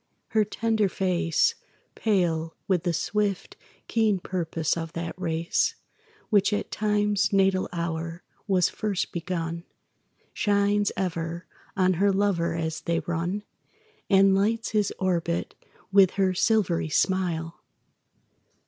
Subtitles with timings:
[0.29, 1.53] Her tender face,
[1.93, 3.55] Pale with the swift,
[3.87, 5.75] keen purpose of that race
[6.31, 9.63] Which at Time's natal hour was first begun,
[10.33, 11.45] Shines ever
[11.77, 13.43] on her lover as they run
[14.09, 15.53] And lights his orbit
[15.91, 17.61] with her silvery smile.